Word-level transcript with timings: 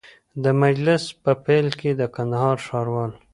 د 0.43 0.45
مجلس 0.63 1.03
په 1.23 1.31
پیل 1.45 1.67
کي 1.79 1.89
د 1.99 2.01
کندهار 2.15 2.57
ښاروال 2.67 3.11